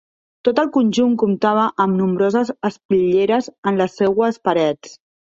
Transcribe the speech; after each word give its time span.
Tot 0.47 0.59
el 0.61 0.69
conjunt 0.75 1.11
comptava 1.23 1.65
amb 1.83 1.99
nombroses 1.99 2.49
espitlleres 2.69 3.49
en 3.73 3.77
les 3.83 3.93
seues 4.01 4.41
parets. 4.49 4.97